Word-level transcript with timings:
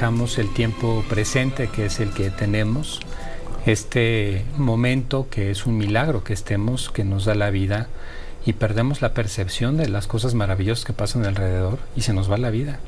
el 0.00 0.54
tiempo 0.54 1.04
presente, 1.08 1.66
que 1.66 1.86
es 1.86 1.98
el 1.98 2.10
que 2.10 2.30
tenemos, 2.30 3.00
este 3.66 4.44
momento 4.56 5.26
que 5.28 5.50
es 5.50 5.66
un 5.66 5.76
milagro 5.76 6.22
que 6.22 6.32
estemos, 6.32 6.88
que 6.88 7.02
nos 7.02 7.24
da 7.24 7.34
la 7.34 7.50
vida, 7.50 7.88
y 8.46 8.52
perdemos 8.52 9.02
la 9.02 9.12
percepción 9.12 9.76
de 9.76 9.88
las 9.88 10.06
cosas 10.06 10.34
maravillosas 10.34 10.84
que 10.84 10.92
pasan 10.92 11.26
alrededor 11.26 11.80
y 11.96 12.02
se 12.02 12.12
nos 12.12 12.30
va 12.30 12.38
la 12.38 12.50
vida. 12.50 12.78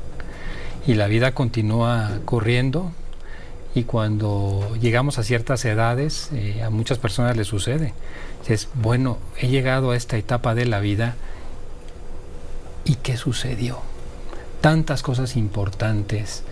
Y 0.87 0.93
la 0.93 1.07
vida 1.07 1.33
continúa 1.33 2.19
corriendo 2.23 2.93
y 3.75 3.83
cuando 3.83 4.73
llegamos 4.79 5.19
a 5.19 5.23
ciertas 5.23 5.65
edades, 5.65 6.29
eh, 6.31 6.63
a 6.63 6.69
muchas 6.69 6.97
personas 6.97 7.35
les 7.35 7.47
sucede. 7.47 7.93
Es, 8.47 8.69
bueno, 8.73 9.17
he 9.37 9.49
llegado 9.49 9.91
a 9.91 9.97
esta 9.97 10.15
etapa 10.15 10.55
de 10.55 10.65
la 10.65 10.79
vida 10.79 11.15
y 12.85 12.95
¿qué 12.95 13.17
sucedió? 13.17 13.79
Tantas 14.61 15.03
cosas 15.03 15.35
importantes, 15.35 16.43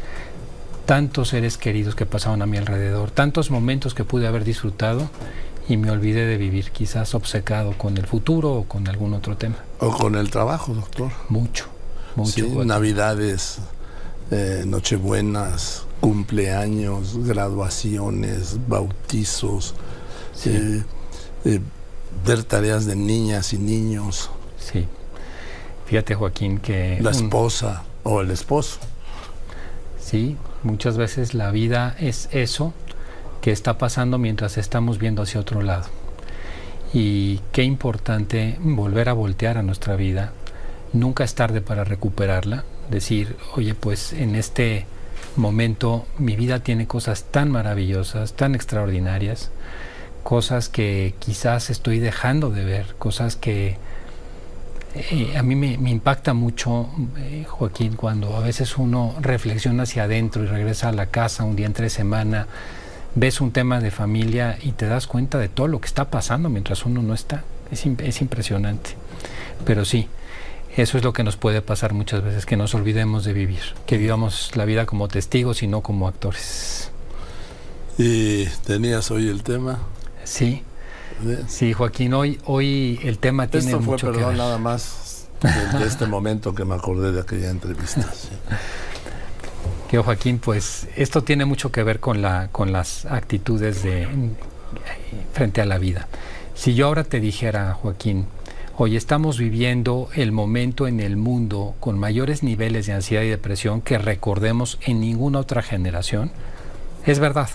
tantos 0.89 1.29
seres 1.29 1.59
queridos 1.59 1.93
que 1.93 2.07
pasaban 2.07 2.41
a 2.41 2.47
mi 2.47 2.57
alrededor, 2.57 3.11
tantos 3.11 3.51
momentos 3.51 3.93
que 3.93 4.03
pude 4.03 4.25
haber 4.25 4.43
disfrutado 4.43 5.07
y 5.67 5.77
me 5.77 5.91
olvidé 5.91 6.25
de 6.25 6.35
vivir, 6.37 6.71
quizás 6.71 7.13
obcecado 7.13 7.77
con 7.77 7.95
el 7.99 8.07
futuro 8.07 8.53
o 8.53 8.63
con 8.63 8.87
algún 8.87 9.13
otro 9.13 9.37
tema. 9.37 9.57
O 9.81 9.91
con 9.91 10.15
el 10.15 10.31
trabajo, 10.31 10.73
doctor. 10.73 11.11
Mucho, 11.29 11.65
mucho. 12.15 12.31
Sí, 12.31 12.41
navidades, 12.65 13.59
eh, 14.31 14.63
nochebuenas, 14.65 15.85
cumpleaños, 15.99 17.23
graduaciones, 17.23 18.57
bautizos, 18.67 19.75
eh, 20.45 20.81
eh, 21.45 21.59
ver 22.25 22.43
tareas 22.45 22.87
de 22.87 22.95
niñas 22.95 23.53
y 23.53 23.59
niños. 23.59 24.31
Sí. 24.57 24.87
Fíjate, 25.85 26.15
Joaquín, 26.15 26.57
que... 26.57 26.97
La 26.99 27.11
esposa 27.11 27.83
o 28.01 28.21
el 28.21 28.31
esposo. 28.31 28.79
Sí, 30.01 30.35
muchas 30.63 30.97
veces 30.97 31.33
la 31.33 31.51
vida 31.51 31.95
es 31.99 32.29
eso 32.31 32.73
que 33.41 33.51
está 33.51 33.77
pasando 33.77 34.17
mientras 34.17 34.57
estamos 34.57 34.99
viendo 34.99 35.21
hacia 35.21 35.39
otro 35.39 35.61
lado. 35.61 35.87
Y 36.93 37.39
qué 37.51 37.63
importante 37.63 38.57
volver 38.59 39.09
a 39.09 39.13
voltear 39.13 39.57
a 39.57 39.63
nuestra 39.63 39.95
vida. 39.95 40.33
Nunca 40.91 41.23
es 41.23 41.35
tarde 41.35 41.61
para 41.61 41.83
recuperarla. 41.83 42.63
Decir, 42.89 43.37
oye, 43.55 43.75
pues 43.75 44.13
en 44.13 44.35
este 44.35 44.85
momento 45.35 46.05
mi 46.17 46.35
vida 46.35 46.59
tiene 46.59 46.87
cosas 46.87 47.25
tan 47.25 47.51
maravillosas, 47.51 48.33
tan 48.33 48.55
extraordinarias, 48.55 49.51
cosas 50.23 50.69
que 50.69 51.13
quizás 51.19 51.69
estoy 51.69 51.99
dejando 51.99 52.49
de 52.49 52.65
ver, 52.65 52.95
cosas 52.97 53.35
que 53.35 53.77
eh, 54.95 55.37
a 55.37 55.43
mí 55.43 55.55
me, 55.55 55.89
impacta 55.89 56.33
mucho, 56.33 56.89
eh, 57.17 57.45
Joaquín, 57.47 57.95
cuando 57.95 58.35
a 58.35 58.39
veces 58.39 58.77
uno 58.77 59.15
reflexiona 59.21 59.83
hacia 59.83 60.03
adentro 60.03 60.43
y 60.43 60.47
regresa 60.47 60.89
a 60.89 60.91
la 60.91 61.07
casa 61.07 61.43
un 61.43 61.55
día 61.55 61.67
entre 61.67 61.89
semana 61.89 62.47
ves 63.15 63.41
un 63.41 63.51
tema 63.51 63.79
de 63.79 63.91
familia 63.91 64.57
y 64.61 64.71
te 64.71 64.85
das 64.87 65.07
cuenta 65.07 65.37
de 65.37 65.49
todo 65.49 65.67
lo 65.67 65.81
que 65.81 65.87
está 65.87 66.09
pasando 66.09 66.49
mientras 66.49 66.85
uno 66.85 67.01
no 67.01 67.13
está. 67.13 67.43
Es, 67.71 67.85
es 67.85 68.21
impresionante. 68.21 68.91
Pero 69.65 69.85
sí, 69.85 70.07
eso 70.75 70.97
es 70.97 71.03
lo 71.03 71.13
que 71.13 71.23
nos 71.23 71.35
puede 71.35 71.61
pasar 71.61 71.93
muchas 71.93 72.23
veces, 72.23 72.45
que 72.45 72.57
nos 72.57 72.73
olvidemos 72.73 73.25
de 73.25 73.33
vivir, 73.33 73.61
que 73.85 73.97
vivamos 73.97 74.55
la 74.55 74.65
vida 74.65 74.85
como 74.85 75.07
testigos 75.07 75.63
y 75.63 75.67
no 75.67 75.81
como 75.81 76.07
actores. 76.07 76.91
¿Y 77.97 78.45
tenías 78.65 79.11
hoy 79.11 79.27
el 79.27 79.43
tema? 79.43 79.79
Sí. 80.23 80.63
Sí, 81.47 81.73
Joaquín, 81.73 82.13
hoy, 82.13 82.39
hoy 82.45 82.99
el 83.03 83.19
tema 83.19 83.47
tiene 83.47 83.67
Esto 83.67 83.81
fue, 83.81 83.93
mucho 83.93 84.07
perdón, 84.07 84.21
que 84.21 84.27
ver. 84.29 84.37
nada 84.37 84.57
más 84.57 85.27
de, 85.41 85.79
de, 85.79 85.85
este 85.85 86.05
momento 86.05 86.53
que 86.53 86.65
me 86.65 86.75
acordé 86.75 87.11
de 87.11 87.21
aquella 87.21 87.49
entrevista. 87.49 88.01
Sí. 88.13 88.29
Que 89.89 89.97
Joaquín, 89.97 90.37
pues 90.37 90.87
esto 90.95 91.23
tiene 91.23 91.45
mucho 91.45 91.71
que 91.71 91.81
ver 91.81 91.99
con, 91.99 92.21
la, 92.21 92.49
con 92.51 92.71
las 92.71 93.05
actitudes 93.05 93.81
de, 93.81 94.07
frente 95.33 95.61
a 95.61 95.65
la 95.65 95.79
vida. 95.79 96.07
Si 96.53 96.75
yo 96.75 96.85
ahora 96.85 97.03
te 97.03 97.19
dijera, 97.19 97.73
Joaquín, 97.73 98.27
hoy 98.77 98.95
estamos 98.95 99.39
viviendo 99.39 100.09
el 100.13 100.31
momento 100.31 100.87
en 100.87 100.99
el 100.99 101.17
mundo 101.17 101.73
con 101.79 101.97
mayores 101.97 102.43
niveles 102.43 102.85
de 102.85 102.93
ansiedad 102.93 103.23
y 103.23 103.29
depresión 103.29 103.81
que 103.81 103.97
recordemos 103.97 104.77
en 104.81 104.99
ninguna 105.01 105.39
otra 105.39 105.63
generación, 105.63 106.31
es 107.07 107.17
verdad. 107.17 107.49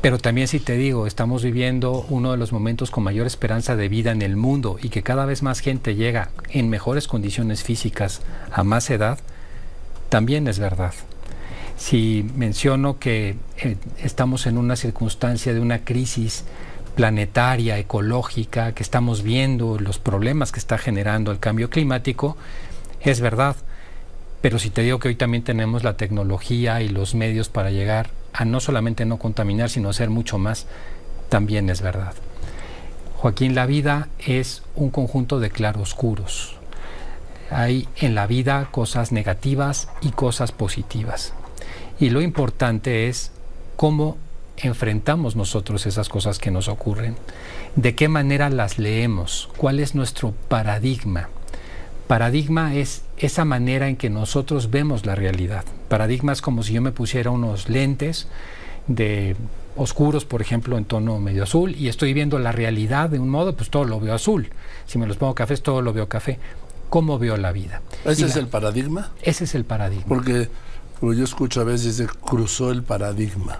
Pero 0.00 0.18
también 0.18 0.48
si 0.48 0.60
te 0.60 0.76
digo, 0.76 1.06
estamos 1.06 1.42
viviendo 1.42 2.04
uno 2.08 2.32
de 2.32 2.36
los 2.36 2.52
momentos 2.52 2.90
con 2.90 3.04
mayor 3.04 3.26
esperanza 3.26 3.76
de 3.76 3.88
vida 3.88 4.12
en 4.12 4.22
el 4.22 4.36
mundo 4.36 4.78
y 4.82 4.88
que 4.88 5.02
cada 5.02 5.26
vez 5.26 5.42
más 5.42 5.60
gente 5.60 5.94
llega 5.94 6.30
en 6.50 6.70
mejores 6.70 7.08
condiciones 7.08 7.62
físicas 7.62 8.22
a 8.50 8.64
más 8.64 8.90
edad, 8.90 9.18
también 10.08 10.48
es 10.48 10.58
verdad 10.58 10.94
si 11.82 12.24
menciono 12.36 12.98
que 13.00 13.36
eh, 13.58 13.76
estamos 13.98 14.46
en 14.46 14.56
una 14.56 14.76
circunstancia 14.76 15.52
de 15.52 15.60
una 15.60 15.84
crisis 15.84 16.44
planetaria, 16.94 17.78
ecológica, 17.78 18.72
que 18.72 18.84
estamos 18.84 19.22
viendo 19.22 19.78
los 19.78 19.98
problemas 19.98 20.52
que 20.52 20.60
está 20.60 20.78
generando 20.78 21.32
el 21.32 21.40
cambio 21.40 21.70
climático, 21.70 22.36
es 23.00 23.20
verdad. 23.20 23.56
Pero 24.42 24.58
si 24.58 24.70
te 24.70 24.82
digo 24.82 25.00
que 25.00 25.08
hoy 25.08 25.16
también 25.16 25.42
tenemos 25.42 25.82
la 25.82 25.96
tecnología 25.96 26.82
y 26.82 26.88
los 26.88 27.14
medios 27.14 27.48
para 27.48 27.70
llegar 27.70 28.10
a 28.32 28.44
no 28.44 28.60
solamente 28.60 29.04
no 29.04 29.18
contaminar, 29.18 29.70
sino 29.70 29.90
hacer 29.90 30.10
mucho 30.10 30.38
más, 30.38 30.66
también 31.28 31.70
es 31.70 31.80
verdad. 31.82 32.14
Joaquín, 33.16 33.54
la 33.54 33.66
vida 33.66 34.08
es 34.18 34.62
un 34.74 34.90
conjunto 34.90 35.38
de 35.38 35.50
claroscuros. 35.50 36.56
Hay 37.50 37.86
en 37.96 38.14
la 38.14 38.26
vida 38.26 38.68
cosas 38.70 39.12
negativas 39.12 39.88
y 40.00 40.10
cosas 40.10 40.52
positivas. 40.52 41.34
Y 42.00 42.10
lo 42.10 42.20
importante 42.20 43.08
es 43.08 43.30
cómo 43.76 44.16
enfrentamos 44.56 45.36
nosotros 45.36 45.86
esas 45.86 46.08
cosas 46.08 46.38
que 46.38 46.50
nos 46.50 46.68
ocurren, 46.68 47.16
de 47.76 47.94
qué 47.94 48.08
manera 48.08 48.50
las 48.50 48.78
leemos, 48.78 49.48
cuál 49.56 49.80
es 49.80 49.94
nuestro 49.94 50.32
paradigma. 50.48 51.28
Paradigma 52.12 52.74
es 52.74 53.04
esa 53.16 53.46
manera 53.46 53.88
en 53.88 53.96
que 53.96 54.10
nosotros 54.10 54.70
vemos 54.70 55.06
la 55.06 55.14
realidad. 55.14 55.64
Paradigma 55.88 56.34
es 56.34 56.42
como 56.42 56.62
si 56.62 56.74
yo 56.74 56.82
me 56.82 56.92
pusiera 56.92 57.30
unos 57.30 57.70
lentes 57.70 58.28
de 58.86 59.34
oscuros, 59.76 60.26
por 60.26 60.42
ejemplo, 60.42 60.76
en 60.76 60.84
tono 60.84 61.18
medio 61.20 61.44
azul, 61.44 61.74
y 61.74 61.88
estoy 61.88 62.12
viendo 62.12 62.38
la 62.38 62.52
realidad 62.52 63.08
de 63.08 63.18
un 63.18 63.30
modo, 63.30 63.56
pues 63.56 63.70
todo 63.70 63.84
lo 63.84 63.98
veo 63.98 64.12
azul. 64.12 64.50
Si 64.84 64.98
me 64.98 65.06
los 65.06 65.16
pongo 65.16 65.34
cafés, 65.34 65.62
todo 65.62 65.80
lo 65.80 65.94
veo 65.94 66.06
café. 66.10 66.38
¿Cómo 66.90 67.18
veo 67.18 67.38
la 67.38 67.50
vida? 67.50 67.80
¿Ese 68.04 68.26
es 68.26 68.36
el 68.36 68.46
paradigma? 68.46 69.10
Ese 69.22 69.44
es 69.44 69.54
el 69.54 69.64
paradigma. 69.64 70.04
Porque 70.06 70.50
yo 71.00 71.24
escucho 71.24 71.62
a 71.62 71.64
veces 71.64 71.96
de 71.96 72.08
cruzó 72.08 72.72
el 72.72 72.82
paradigma. 72.82 73.58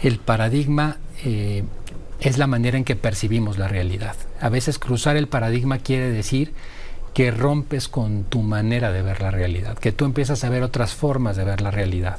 El 0.00 0.20
paradigma 0.20 0.98
eh, 1.24 1.64
es 2.20 2.38
la 2.38 2.46
manera 2.46 2.78
en 2.78 2.84
que 2.84 2.94
percibimos 2.94 3.58
la 3.58 3.66
realidad. 3.66 4.14
A 4.40 4.50
veces 4.50 4.78
cruzar 4.78 5.16
el 5.16 5.26
paradigma 5.26 5.78
quiere 5.78 6.12
decir 6.12 6.54
que 7.18 7.32
rompes 7.32 7.88
con 7.88 8.22
tu 8.22 8.42
manera 8.42 8.92
de 8.92 9.02
ver 9.02 9.20
la 9.20 9.32
realidad, 9.32 9.76
que 9.76 9.90
tú 9.90 10.04
empiezas 10.04 10.44
a 10.44 10.50
ver 10.50 10.62
otras 10.62 10.94
formas 10.94 11.36
de 11.36 11.42
ver 11.42 11.60
la 11.60 11.72
realidad. 11.72 12.16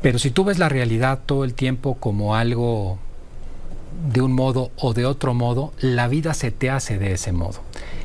Pero 0.00 0.20
si 0.20 0.30
tú 0.30 0.44
ves 0.44 0.60
la 0.60 0.68
realidad 0.68 1.18
todo 1.26 1.42
el 1.42 1.54
tiempo 1.54 1.96
como 1.96 2.36
algo 2.36 3.00
de 4.12 4.20
un 4.20 4.32
modo 4.32 4.70
o 4.76 4.94
de 4.94 5.06
otro 5.06 5.34
modo, 5.34 5.72
la 5.80 6.06
vida 6.06 6.34
se 6.34 6.52
te 6.52 6.70
hace 6.70 7.00
de 7.00 7.14
ese 7.14 7.32
modo. 7.32 7.62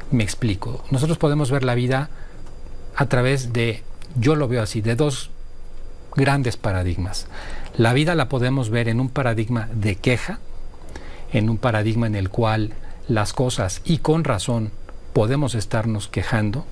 Me 0.10 0.24
explico. 0.24 0.84
Nosotros 0.90 1.20
podemos 1.20 1.52
ver 1.52 1.64
la 1.64 1.76
vida 1.76 2.10
a 2.96 3.06
través 3.06 3.54
de, 3.54 3.84
yo 4.20 4.34
lo 4.36 4.48
veo 4.48 4.64
así, 4.64 4.82
de 4.82 4.96
dos 4.96 5.30
grandes 6.16 6.58
paradigmas. 6.58 7.28
La 7.78 7.94
vida 7.94 8.16
la 8.16 8.28
podemos 8.28 8.72
ver 8.72 8.90
en 8.90 9.00
un 9.00 9.10
paradigma 9.10 9.70
de 9.72 9.98
queja, 9.98 10.40
en 11.32 11.48
un 11.48 11.60
paradigma 11.60 12.08
en 12.08 12.16
el 12.16 12.32
cual 12.32 12.74
las 13.08 13.34
cosas, 13.34 13.84
y 13.86 14.00
con 14.00 14.24
razón, 14.24 14.72
podemos 15.16 15.56
estarnos 15.56 16.10
quejando, 16.10 16.66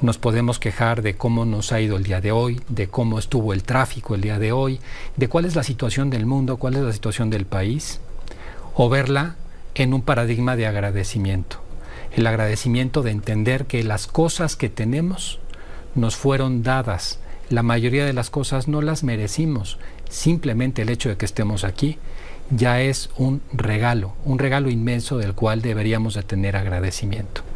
nos 0.00 0.16
podemos 0.16 0.60
quejar 0.60 1.02
de 1.02 1.16
cómo 1.16 1.44
nos 1.44 1.72
ha 1.72 1.80
ido 1.80 1.96
el 1.96 2.04
día 2.04 2.20
de 2.20 2.30
hoy, 2.30 2.60
de 2.68 2.86
cómo 2.86 3.18
estuvo 3.18 3.52
el 3.52 3.64
tráfico 3.64 4.14
el 4.14 4.20
día 4.20 4.38
de 4.38 4.52
hoy, 4.52 4.78
de 5.16 5.28
cuál 5.28 5.44
es 5.44 5.56
la 5.56 5.64
situación 5.64 6.08
del 6.08 6.24
mundo, 6.24 6.56
cuál 6.56 6.76
es 6.76 6.82
la 6.82 6.92
situación 6.92 7.30
del 7.30 7.46
país, 7.46 7.98
o 8.76 8.88
verla 8.88 9.34
en 9.74 9.92
un 9.92 10.02
paradigma 10.02 10.54
de 10.54 10.68
agradecimiento. 10.68 11.56
El 12.12 12.28
agradecimiento 12.28 13.02
de 13.02 13.10
entender 13.10 13.66
que 13.66 13.82
las 13.82 14.06
cosas 14.06 14.54
que 14.54 14.68
tenemos 14.68 15.40
nos 15.96 16.14
fueron 16.14 16.62
dadas. 16.62 17.18
La 17.48 17.64
mayoría 17.64 18.06
de 18.06 18.12
las 18.12 18.30
cosas 18.30 18.68
no 18.68 18.82
las 18.82 19.02
merecimos. 19.02 19.78
Simplemente 20.08 20.82
el 20.82 20.90
hecho 20.90 21.08
de 21.08 21.16
que 21.16 21.26
estemos 21.26 21.64
aquí 21.64 21.98
ya 22.50 22.82
es 22.82 23.10
un 23.16 23.42
regalo, 23.52 24.12
un 24.24 24.38
regalo 24.38 24.70
inmenso 24.70 25.18
del 25.18 25.34
cual 25.34 25.60
deberíamos 25.60 26.14
de 26.14 26.22
tener 26.22 26.56
agradecimiento. 26.56 27.49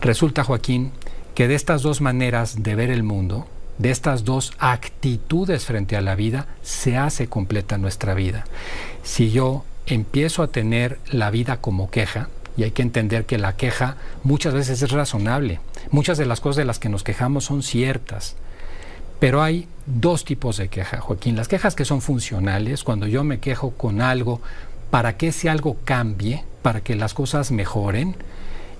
Resulta, 0.00 0.44
Joaquín, 0.44 0.92
que 1.34 1.46
de 1.46 1.54
estas 1.54 1.82
dos 1.82 2.00
maneras 2.00 2.62
de 2.62 2.74
ver 2.74 2.90
el 2.90 3.02
mundo, 3.02 3.46
de 3.76 3.90
estas 3.90 4.24
dos 4.24 4.52
actitudes 4.58 5.66
frente 5.66 5.96
a 5.96 6.00
la 6.00 6.14
vida, 6.14 6.46
se 6.62 6.96
hace 6.96 7.28
completa 7.28 7.76
nuestra 7.76 8.14
vida. 8.14 8.44
Si 9.02 9.30
yo 9.30 9.64
empiezo 9.86 10.42
a 10.42 10.48
tener 10.48 10.98
la 11.10 11.30
vida 11.30 11.58
como 11.58 11.90
queja, 11.90 12.28
y 12.56 12.62
hay 12.62 12.70
que 12.72 12.82
entender 12.82 13.26
que 13.26 13.38
la 13.38 13.56
queja 13.56 13.96
muchas 14.22 14.54
veces 14.54 14.82
es 14.82 14.90
razonable, 14.90 15.60
muchas 15.90 16.18
de 16.18 16.26
las 16.26 16.40
cosas 16.40 16.56
de 16.56 16.64
las 16.64 16.78
que 16.78 16.88
nos 16.88 17.04
quejamos 17.04 17.44
son 17.44 17.62
ciertas, 17.62 18.36
Pero 19.18 19.42
hay 19.42 19.68
dos 19.84 20.24
tipos 20.24 20.56
de 20.56 20.68
queja, 20.68 20.98
Joaquín. 20.98 21.36
Las 21.36 21.46
quejas 21.46 21.74
que 21.74 21.84
son 21.84 22.00
funcionales, 22.00 22.84
cuando 22.84 23.06
yo 23.06 23.22
me 23.22 23.38
quejo 23.38 23.72
con 23.72 24.00
algo 24.00 24.40
para 24.90 25.18
que 25.18 25.28
ese 25.28 25.50
algo 25.50 25.76
cambie, 25.84 26.42
para 26.62 26.80
que 26.80 26.96
las 26.96 27.12
cosas 27.12 27.50
mejoren, 27.50 28.16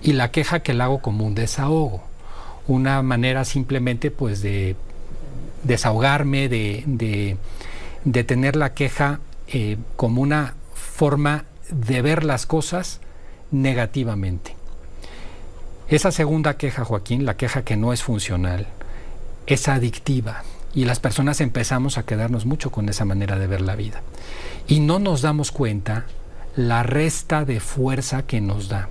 y 0.03 0.13
la 0.13 0.31
queja 0.31 0.61
que 0.61 0.75
la 0.75 0.85
hago 0.85 1.01
como 1.01 1.27
un 1.27 1.35
desahogo, 1.35 2.03
una 2.67 3.03
manera 3.03 3.45
simplemente 3.45 4.11
pues 4.11 4.43
de 4.43 4.77
desahogarme, 5.63 6.49
de, 6.49 7.37
de, 8.05 8.25
tener 8.25 8.57
la 8.57 8.75
queja 8.75 9.21
eh, 9.49 9.77
como 9.97 10.23
una 10.23 10.55
forma 10.75 11.45
de 11.71 12.03
ver 12.03 12.25
las 12.25 12.47
cosas 12.47 13.01
negativamente. 13.51 14.57
Esa 15.89 16.13
segunda 16.13 16.57
queja, 16.57 16.85
Joaquín, 16.85 17.27
la 17.27 17.37
queja 17.37 17.63
que 17.63 17.77
no 17.77 17.93
es 17.93 18.03
funcional, 18.03 18.69
es 19.47 19.69
adictiva 19.69 20.45
y 20.73 20.85
las 20.85 21.01
personas 21.01 21.41
empezamos 21.41 21.99
a 21.99 22.05
quedarnos 22.05 22.47
mucho 22.47 22.71
con 22.71 22.89
esa 22.89 23.05
manera 23.05 23.39
de 23.39 23.49
ver 23.49 23.61
la 23.61 23.75
vida. 23.75 24.03
Y 24.69 24.81
no 24.81 24.99
nos 24.99 25.23
damos 25.23 25.51
cuenta 25.51 26.07
la 26.55 26.83
resta 26.85 27.45
de 27.45 27.61
fuerza 27.61 28.23
que 28.23 28.41
nos 28.41 28.69
da. 28.69 28.89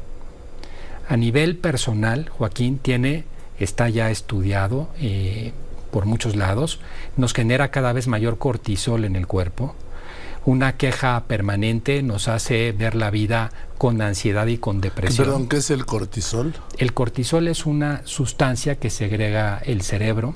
A 1.10 1.18
nivel 1.18 1.58
personal, 1.58 2.30
Joaquín 2.30 2.78
tiene, 2.78 3.24
está 3.60 3.90
ya 3.90 4.12
estudiado 4.12 4.90
eh, 5.02 5.54
por 5.92 6.06
muchos 6.06 6.36
lados, 6.36 6.80
nos 7.18 7.34
genera 7.34 7.72
cada 7.72 7.94
vez 7.94 8.08
mayor 8.08 8.38
cortisol 8.38 9.04
en 9.06 9.16
el 9.16 9.26
cuerpo, 9.26 9.76
una 10.46 10.78
queja 10.78 11.24
permanente 11.28 12.04
nos 12.04 12.28
hace 12.28 12.72
ver 12.72 12.94
la 12.94 13.10
vida 13.10 13.52
con 13.80 14.02
ansiedad 14.02 14.46
y 14.46 14.60
con 14.60 14.82
depresión. 14.82 15.26
Perdón, 15.26 15.50
¿qué 15.50 15.58
es 15.58 15.72
el 15.72 15.86
cortisol? 15.86 16.54
El 16.78 16.94
cortisol 16.94 17.48
es 17.48 17.66
una 17.66 18.02
sustancia 18.06 18.76
que 18.76 18.92
segrega 18.92 19.60
el 19.66 19.82
cerebro, 19.82 20.36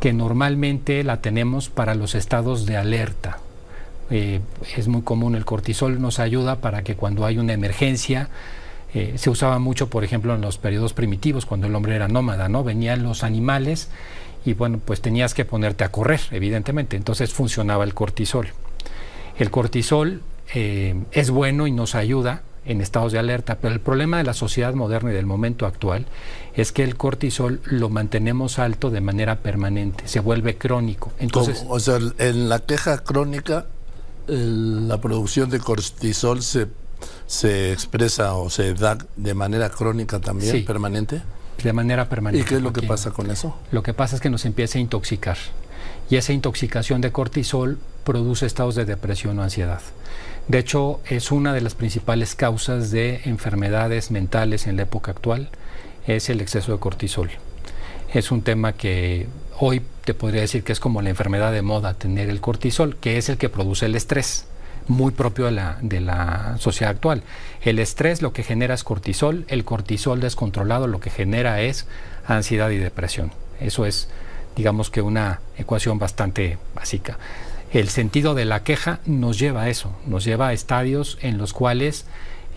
que 0.00 0.12
normalmente 0.12 1.02
la 1.02 1.20
tenemos 1.20 1.68
para 1.68 1.96
los 1.96 2.14
estados 2.14 2.64
de 2.64 2.76
alerta. 2.76 3.38
Eh, 4.10 4.40
es 4.76 4.86
muy 4.86 5.02
común 5.02 5.34
el 5.34 5.44
cortisol, 5.44 6.00
nos 6.00 6.20
ayuda 6.20 6.60
para 6.60 6.84
que 6.84 6.94
cuando 6.94 7.26
hay 7.26 7.38
una 7.38 7.52
emergencia, 7.52 8.30
eh, 8.96 9.18
se 9.18 9.28
usaba 9.28 9.58
mucho, 9.58 9.90
por 9.90 10.04
ejemplo, 10.04 10.34
en 10.34 10.40
los 10.40 10.56
periodos 10.56 10.94
primitivos, 10.94 11.44
cuando 11.44 11.66
el 11.66 11.74
hombre 11.74 11.94
era 11.94 12.08
nómada, 12.08 12.48
¿no? 12.48 12.64
Venían 12.64 13.02
los 13.02 13.24
animales 13.24 13.90
y 14.46 14.54
bueno, 14.54 14.80
pues 14.82 15.02
tenías 15.02 15.34
que 15.34 15.44
ponerte 15.44 15.84
a 15.84 15.92
correr, 15.92 16.22
evidentemente. 16.30 16.96
Entonces 16.96 17.34
funcionaba 17.34 17.84
el 17.84 17.92
cortisol. 17.92 18.48
El 19.38 19.50
cortisol 19.50 20.22
eh, 20.54 20.94
es 21.12 21.28
bueno 21.28 21.66
y 21.66 21.72
nos 21.72 21.94
ayuda 21.94 22.40
en 22.64 22.80
estados 22.80 23.12
de 23.12 23.18
alerta, 23.18 23.58
pero 23.60 23.74
el 23.74 23.80
problema 23.80 24.16
de 24.16 24.24
la 24.24 24.32
sociedad 24.32 24.72
moderna 24.72 25.10
y 25.10 25.14
del 25.14 25.26
momento 25.26 25.66
actual 25.66 26.06
es 26.54 26.72
que 26.72 26.82
el 26.82 26.96
cortisol 26.96 27.60
lo 27.64 27.90
mantenemos 27.90 28.58
alto 28.58 28.88
de 28.88 29.02
manera 29.02 29.40
permanente, 29.40 30.08
se 30.08 30.20
vuelve 30.20 30.56
crónico. 30.56 31.12
Entonces, 31.18 31.66
o 31.68 31.78
sea, 31.78 31.98
en 32.16 32.48
la 32.48 32.60
queja 32.60 33.04
crónica 33.04 33.66
la 34.26 35.00
producción 35.02 35.50
de 35.50 35.60
cortisol 35.60 36.42
se, 36.42 36.66
se 37.26 37.72
expresa 37.72 38.34
o 38.34 38.50
se 38.50 38.74
da 38.74 38.98
de 39.16 39.34
manera 39.34 39.70
crónica 39.70 40.20
también, 40.20 40.64
permanente. 40.64 41.22
De 41.62 41.72
manera 41.72 42.08
permanente. 42.08 42.44
¿Y 42.44 42.48
qué 42.48 42.56
es 42.56 42.62
lo 42.62 42.72
que 42.72 42.82
pasa 42.82 43.10
con 43.10 43.30
eso? 43.30 43.56
Lo 43.72 43.82
que 43.82 43.94
pasa 43.94 44.16
es 44.16 44.22
que 44.22 44.30
nos 44.30 44.44
empieza 44.44 44.78
a 44.78 44.80
intoxicar 44.80 45.36
y 46.08 46.16
esa 46.16 46.32
intoxicación 46.32 47.00
de 47.00 47.12
cortisol 47.12 47.78
produce 48.04 48.46
estados 48.46 48.74
de 48.74 48.84
depresión 48.84 49.38
o 49.38 49.42
ansiedad. 49.42 49.80
De 50.48 50.58
hecho, 50.58 51.00
es 51.06 51.32
una 51.32 51.52
de 51.52 51.60
las 51.60 51.74
principales 51.74 52.36
causas 52.36 52.90
de 52.92 53.22
enfermedades 53.24 54.10
mentales 54.12 54.68
en 54.68 54.76
la 54.76 54.82
época 54.82 55.10
actual, 55.10 55.48
es 56.06 56.30
el 56.30 56.40
exceso 56.40 56.72
de 56.72 56.78
cortisol. 56.78 57.30
Es 58.14 58.30
un 58.30 58.42
tema 58.42 58.74
que 58.74 59.26
hoy 59.58 59.82
te 60.04 60.14
podría 60.14 60.42
decir 60.42 60.62
que 60.62 60.72
es 60.72 60.78
como 60.78 61.02
la 61.02 61.10
enfermedad 61.10 61.52
de 61.52 61.62
moda, 61.62 61.94
tener 61.94 62.30
el 62.30 62.40
cortisol, 62.40 62.96
que 62.96 63.18
es 63.18 63.28
el 63.28 63.38
que 63.38 63.48
produce 63.48 63.86
el 63.86 63.96
estrés, 63.96 64.46
muy 64.88 65.12
propio 65.12 65.46
de 65.46 65.52
la, 65.52 65.78
de 65.80 66.00
la 66.00 66.56
sociedad 66.58 66.90
actual. 66.90 67.22
El 67.62 67.78
estrés 67.78 68.22
lo 68.22 68.32
que 68.32 68.42
genera 68.42 68.74
es 68.74 68.84
cortisol, 68.84 69.44
el 69.48 69.64
cortisol 69.64 70.20
descontrolado 70.20 70.86
lo 70.86 71.00
que 71.00 71.10
genera 71.10 71.60
es 71.60 71.86
ansiedad 72.26 72.70
y 72.70 72.76
depresión. 72.76 73.32
Eso 73.60 73.86
es 73.86 74.08
digamos 74.56 74.90
que 74.90 75.02
una 75.02 75.40
ecuación 75.58 75.98
bastante 75.98 76.58
básica. 76.74 77.18
El 77.72 77.88
sentido 77.88 78.34
de 78.34 78.46
la 78.46 78.64
queja 78.64 79.00
nos 79.04 79.38
lleva 79.38 79.62
a 79.62 79.68
eso, 79.68 79.94
nos 80.06 80.24
lleva 80.24 80.48
a 80.48 80.52
estadios 80.52 81.18
en 81.20 81.36
los 81.36 81.52
cuales 81.52 82.06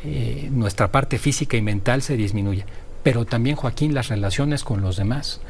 eh, 0.06 0.48
nuestra 0.52 0.92
parte 0.92 1.20
física 1.20 1.58
y 1.58 1.62
mental 1.62 2.02
se 2.02 2.16
disminuye. 2.16 2.66
Pero 3.04 3.26
también, 3.26 3.58
Joaquín, 3.58 3.94
las 3.94 4.08
relaciones 4.08 4.64
con 4.64 4.82
los 4.82 4.96
demás. 4.96 5.42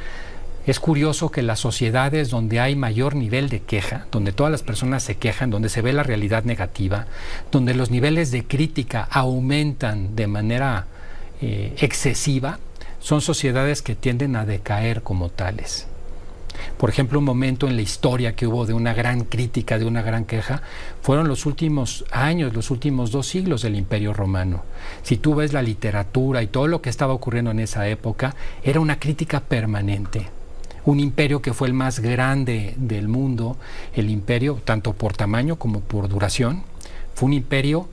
Es 0.70 0.80
curioso 0.80 1.32
que 1.32 1.42
las 1.42 1.60
sociedades 1.60 2.30
donde 2.30 2.60
hay 2.60 2.76
mayor 2.76 3.16
nivel 3.16 3.50
de 3.50 3.60
queja, 3.60 4.06
donde 4.12 4.34
todas 4.34 4.52
las 4.52 4.62
personas 4.62 5.02
se 5.02 5.18
quejan, 5.18 5.50
donde 5.50 5.68
se 5.68 5.82
ve 5.82 5.94
la 5.94 6.04
realidad 6.04 6.44
negativa, 6.44 7.08
donde 7.52 7.74
los 7.74 7.90
niveles 7.90 8.30
de 8.30 8.44
crítica 8.44 9.08
aumentan 9.10 10.16
de 10.16 10.28
manera 10.28 10.86
eh, 11.42 11.74
excesiva, 11.80 12.60
son 13.00 13.22
sociedades 13.22 13.82
que 13.82 13.96
tienden 13.96 14.36
a 14.36 14.46
decaer 14.46 15.02
como 15.02 15.30
tales. 15.30 15.88
Por 16.78 16.92
ejemplo, 16.92 17.18
un 17.18 17.26
momento 17.26 17.68
en 17.68 17.76
la 17.76 17.82
historia 17.82 18.36
que 18.36 18.46
hubo 18.46 18.68
de 18.68 18.74
una 18.74 18.94
gran 18.94 19.22
crítica, 19.22 19.80
de 19.80 19.86
una 19.86 20.04
gran 20.04 20.26
queja, 20.26 20.62
fueron 21.02 21.28
los 21.28 21.48
últimos 21.48 22.06
años, 22.12 22.54
los 22.54 22.70
últimos 22.70 23.10
dos 23.10 23.26
siglos 23.26 23.64
del 23.64 23.74
Imperio 23.74 24.14
Romano. 24.14 24.62
Si 25.02 25.18
tú 25.18 25.34
ves 25.34 25.52
la 25.52 25.64
literatura 25.64 26.44
y 26.44 26.48
todo 26.48 26.68
lo 26.68 26.84
que 26.84 26.92
estaba 26.92 27.14
ocurriendo 27.14 27.50
en 27.50 27.60
esa 27.60 27.88
época, 27.88 28.36
era 28.64 28.80
una 28.80 29.00
crítica 29.00 29.40
permanente. 29.40 30.30
Un 30.86 31.00
imperio 31.00 31.42
que 31.42 31.54
fue 31.54 31.68
el 31.68 31.74
más 31.74 32.00
grande 32.00 32.74
del 32.78 33.08
mundo, 33.08 33.58
el 33.94 34.10
imperio 34.10 34.62
tanto 34.64 34.94
por 34.94 35.14
tamaño 35.14 35.58
como 35.58 35.82
por 35.82 36.08
duración, 36.08 36.64
fue 37.14 37.28
un 37.28 37.34
imperio 37.34 37.88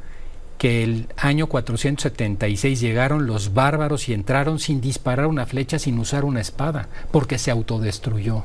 que 0.58 0.82
el 0.82 1.08
año 1.16 1.48
476 1.48 2.80
llegaron 2.80 3.26
los 3.26 3.52
bárbaros 3.54 4.08
y 4.08 4.14
entraron 4.14 4.58
sin 4.58 4.80
disparar 4.80 5.26
una 5.26 5.46
flecha, 5.46 5.78
sin 5.78 5.98
usar 5.98 6.24
una 6.24 6.40
espada, 6.40 6.88
porque 7.10 7.38
se 7.38 7.50
autodestruyó. 7.50 8.44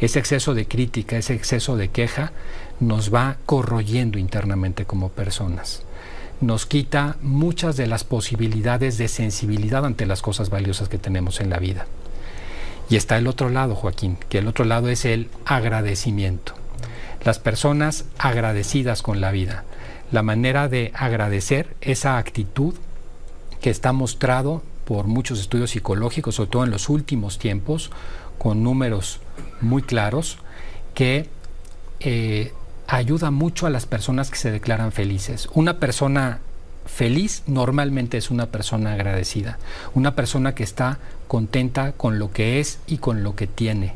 Ese 0.00 0.18
exceso 0.18 0.54
de 0.54 0.66
crítica, 0.66 1.16
ese 1.16 1.34
exceso 1.34 1.76
de 1.76 1.88
queja 1.88 2.32
nos 2.80 3.12
va 3.14 3.36
corroyendo 3.46 4.18
internamente 4.18 4.84
como 4.84 5.10
personas. 5.10 5.82
Nos 6.40 6.66
quita 6.66 7.16
muchas 7.22 7.76
de 7.76 7.86
las 7.86 8.02
posibilidades 8.02 8.98
de 8.98 9.06
sensibilidad 9.06 9.86
ante 9.86 10.06
las 10.06 10.22
cosas 10.22 10.50
valiosas 10.50 10.88
que 10.88 10.98
tenemos 10.98 11.40
en 11.40 11.50
la 11.50 11.58
vida. 11.58 11.86
Y 12.88 12.96
está 12.96 13.16
el 13.16 13.26
otro 13.26 13.48
lado, 13.48 13.74
Joaquín, 13.74 14.18
que 14.28 14.38
el 14.38 14.48
otro 14.48 14.64
lado 14.64 14.88
es 14.88 15.04
el 15.04 15.28
agradecimiento. 15.44 16.54
Las 17.24 17.38
personas 17.38 18.04
agradecidas 18.18 19.02
con 19.02 19.20
la 19.20 19.30
vida, 19.30 19.64
la 20.10 20.22
manera 20.22 20.68
de 20.68 20.92
agradecer 20.94 21.74
esa 21.80 22.18
actitud 22.18 22.74
que 23.60 23.70
está 23.70 23.92
mostrado 23.92 24.62
por 24.84 25.06
muchos 25.06 25.40
estudios 25.40 25.70
psicológicos, 25.70 26.34
sobre 26.34 26.50
todo 26.50 26.64
en 26.64 26.70
los 26.70 26.88
últimos 26.88 27.38
tiempos, 27.38 27.90
con 28.38 28.62
números 28.62 29.20
muy 29.60 29.82
claros, 29.82 30.38
que 30.94 31.28
eh, 32.00 32.52
ayuda 32.88 33.30
mucho 33.30 33.66
a 33.66 33.70
las 33.70 33.86
personas 33.86 34.30
que 34.30 34.36
se 34.36 34.50
declaran 34.50 34.92
felices. 34.92 35.48
Una 35.54 35.78
persona 35.78 36.40
feliz 36.84 37.44
normalmente 37.46 38.18
es 38.18 38.30
una 38.30 38.46
persona 38.46 38.92
agradecida, 38.92 39.58
una 39.94 40.16
persona 40.16 40.54
que 40.54 40.64
está 40.64 40.98
contenta 41.32 41.92
con 41.92 42.18
lo 42.18 42.30
que 42.30 42.60
es 42.60 42.78
y 42.86 42.98
con 42.98 43.22
lo 43.22 43.34
que 43.34 43.46
tiene. 43.46 43.94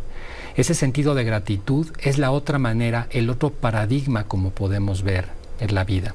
Ese 0.54 0.72
sentido 0.72 1.14
de 1.14 1.22
gratitud 1.22 1.86
es 1.98 2.16
la 2.16 2.30
otra 2.30 2.58
manera, 2.58 3.08
el 3.10 3.28
otro 3.28 3.50
paradigma 3.50 4.24
como 4.24 4.52
podemos 4.52 5.02
ver 5.02 5.26
en 5.60 5.74
la 5.74 5.84
vida. 5.84 6.14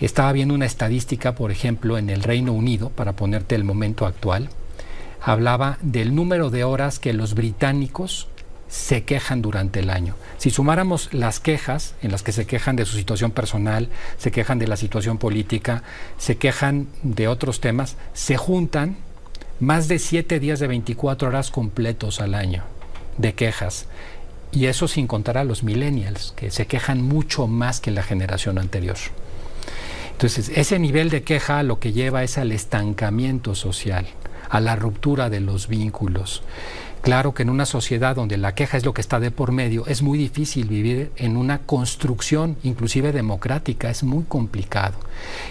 Estaba 0.00 0.32
viendo 0.32 0.54
una 0.54 0.64
estadística, 0.64 1.34
por 1.34 1.50
ejemplo, 1.50 1.98
en 1.98 2.08
el 2.08 2.22
Reino 2.22 2.54
Unido, 2.54 2.88
para 2.88 3.12
ponerte 3.12 3.56
el 3.56 3.64
momento 3.64 4.06
actual, 4.06 4.48
hablaba 5.20 5.76
del 5.82 6.14
número 6.14 6.48
de 6.48 6.64
horas 6.64 6.98
que 6.98 7.12
los 7.12 7.34
británicos 7.34 8.28
se 8.70 9.04
quejan 9.04 9.42
durante 9.42 9.80
el 9.80 9.90
año. 9.90 10.14
Si 10.38 10.48
sumáramos 10.48 11.12
las 11.12 11.40
quejas 11.40 11.94
en 12.00 12.10
las 12.10 12.22
que 12.22 12.32
se 12.32 12.46
quejan 12.46 12.76
de 12.76 12.86
su 12.86 12.96
situación 12.96 13.32
personal, 13.32 13.90
se 14.16 14.30
quejan 14.30 14.58
de 14.58 14.66
la 14.66 14.78
situación 14.78 15.18
política, 15.18 15.82
se 16.16 16.38
quejan 16.38 16.88
de 17.02 17.28
otros 17.28 17.60
temas, 17.60 17.98
se 18.14 18.38
juntan 18.38 18.96
más 19.62 19.86
de 19.86 20.00
siete 20.00 20.40
días 20.40 20.58
de 20.58 20.66
24 20.66 21.28
horas 21.28 21.52
completos 21.52 22.20
al 22.20 22.34
año 22.34 22.64
de 23.16 23.34
quejas. 23.34 23.86
Y 24.50 24.66
eso 24.66 24.88
sin 24.88 25.06
contar 25.06 25.38
a 25.38 25.44
los 25.44 25.62
millennials, 25.62 26.34
que 26.36 26.50
se 26.50 26.66
quejan 26.66 27.00
mucho 27.00 27.46
más 27.46 27.80
que 27.80 27.92
la 27.92 28.02
generación 28.02 28.58
anterior. 28.58 28.96
Entonces, 30.10 30.50
ese 30.56 30.80
nivel 30.80 31.10
de 31.10 31.22
queja 31.22 31.62
lo 31.62 31.78
que 31.78 31.92
lleva 31.92 32.24
es 32.24 32.38
al 32.38 32.50
estancamiento 32.50 33.54
social, 33.54 34.06
a 34.50 34.58
la 34.58 34.74
ruptura 34.74 35.30
de 35.30 35.38
los 35.38 35.68
vínculos. 35.68 36.42
Claro 37.02 37.34
que 37.34 37.42
en 37.42 37.50
una 37.50 37.66
sociedad 37.66 38.14
donde 38.14 38.36
la 38.36 38.54
queja 38.54 38.76
es 38.76 38.84
lo 38.84 38.94
que 38.94 39.00
está 39.00 39.18
de 39.18 39.32
por 39.32 39.50
medio, 39.50 39.84
es 39.88 40.02
muy 40.02 40.16
difícil 40.16 40.68
vivir 40.68 41.10
en 41.16 41.36
una 41.36 41.58
construcción, 41.58 42.56
inclusive 42.62 43.10
democrática, 43.10 43.90
es 43.90 44.04
muy 44.04 44.22
complicado. 44.22 44.94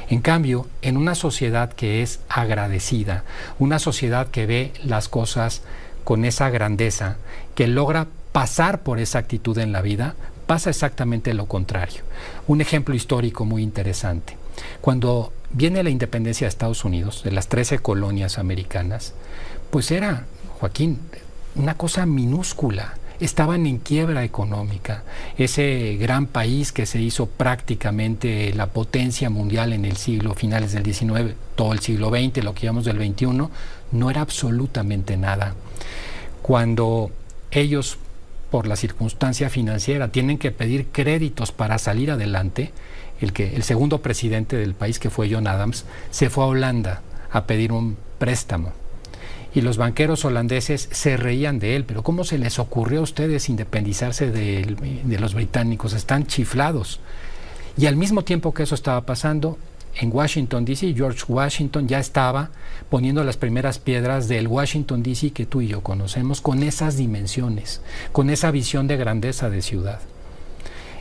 En 0.09 0.21
cambio, 0.21 0.67
en 0.81 0.95
una 0.95 1.13
sociedad 1.13 1.73
que 1.73 2.01
es 2.01 2.21
agradecida, 2.29 3.25
una 3.59 3.79
sociedad 3.79 4.27
que 4.27 4.45
ve 4.45 4.71
las 4.85 5.09
cosas 5.09 5.61
con 6.05 6.23
esa 6.23 6.49
grandeza, 6.49 7.17
que 7.53 7.67
logra 7.67 8.07
pasar 8.31 8.81
por 8.81 8.99
esa 8.99 9.19
actitud 9.19 9.57
en 9.57 9.73
la 9.73 9.81
vida, 9.81 10.15
pasa 10.47 10.69
exactamente 10.69 11.33
lo 11.33 11.47
contrario. 11.47 12.01
Un 12.47 12.61
ejemplo 12.61 12.95
histórico 12.95 13.43
muy 13.43 13.61
interesante. 13.61 14.37
Cuando 14.79 15.33
viene 15.51 15.83
la 15.83 15.89
independencia 15.89 16.45
de 16.45 16.49
Estados 16.49 16.85
Unidos, 16.85 17.23
de 17.23 17.31
las 17.31 17.49
13 17.49 17.79
colonias 17.79 18.37
americanas, 18.37 19.13
pues 19.69 19.91
era, 19.91 20.25
Joaquín, 20.59 20.99
una 21.55 21.75
cosa 21.75 22.05
minúscula. 22.05 22.95
Estaban 23.19 23.67
en 23.67 23.77
quiebra 23.77 24.23
económica. 24.23 25.03
Ese 25.37 25.95
gran 25.99 26.25
país 26.25 26.71
que 26.71 26.87
se 26.87 26.99
hizo 26.99 27.27
prácticamente 27.27 28.51
la 28.55 28.67
potencia 28.67 29.29
mundial 29.29 29.73
en 29.73 29.85
el 29.85 29.97
siglo 29.97 30.33
finales 30.33 30.71
del 30.71 30.83
XIX, 30.83 31.35
todo 31.55 31.73
el 31.73 31.81
siglo 31.81 32.09
XX, 32.09 32.43
lo 32.43 32.55
que 32.55 32.65
llamamos 32.65 32.85
del 32.85 32.97
XXI, 32.97 33.47
no 33.91 34.09
era 34.09 34.21
absolutamente 34.21 35.17
nada. 35.17 35.53
Cuando 36.41 37.11
ellos, 37.51 37.99
por 38.49 38.65
la 38.65 38.75
circunstancia 38.75 39.51
financiera, 39.51 40.07
tienen 40.07 40.39
que 40.39 40.49
pedir 40.49 40.87
créditos 40.87 41.51
para 41.51 41.77
salir 41.77 42.09
adelante, 42.09 42.71
el, 43.19 43.33
que, 43.33 43.55
el 43.55 43.61
segundo 43.61 44.01
presidente 44.01 44.55
del 44.55 44.73
país, 44.73 44.97
que 44.97 45.11
fue 45.11 45.31
John 45.31 45.45
Adams, 45.45 45.85
se 46.09 46.31
fue 46.31 46.43
a 46.43 46.47
Holanda 46.47 47.01
a 47.31 47.45
pedir 47.45 47.71
un 47.71 47.97
préstamo 48.17 48.73
y 49.53 49.61
los 49.61 49.77
banqueros 49.77 50.23
holandeses 50.23 50.87
se 50.91 51.17
reían 51.17 51.59
de 51.59 51.75
él, 51.75 51.83
pero 51.85 52.03
¿cómo 52.03 52.23
se 52.23 52.37
les 52.37 52.59
ocurrió 52.59 53.01
a 53.01 53.03
ustedes 53.03 53.49
independizarse 53.49 54.31
de, 54.31 54.75
los 55.19 55.33
británicos? 55.33 55.93
Están 55.93 56.25
chiflados. 56.25 56.99
Y 57.77 57.85
al 57.85 57.95
mismo 57.95 58.23
tiempo 58.23 58.53
que 58.53 58.63
eso 58.63 58.75
estaba 58.75 59.01
pasando, 59.01 59.57
en 59.95 60.09
Washington, 60.13 60.63
D.C., 60.63 60.93
George 60.93 61.23
Washington 61.27 61.87
ya 61.87 61.99
estaba 61.99 62.49
poniendo 62.89 63.25
las 63.25 63.35
primeras 63.35 63.77
piedras 63.77 64.29
del 64.29 64.47
Washington, 64.47 65.03
D.C. 65.03 65.31
que 65.31 65.45
tú 65.45 65.59
y 65.59 65.67
yo 65.67 65.81
conocemos, 65.81 66.39
con 66.39 66.63
esas 66.63 66.95
dimensiones, 66.95 67.81
con 68.13 68.29
esa 68.29 68.51
visión 68.51 68.87
de 68.87 68.95
grandeza 68.95 69.49
de 69.49 69.61
ciudad. 69.61 69.99